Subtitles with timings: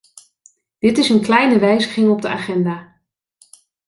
[0.79, 3.01] Dit is een kleine wijziging op de agenda.